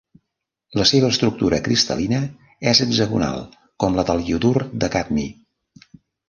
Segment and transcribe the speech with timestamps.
[0.79, 2.21] La seva estructura cristal·lina
[2.71, 3.45] és hexagonal
[3.85, 5.29] com la del iodur de cadmi.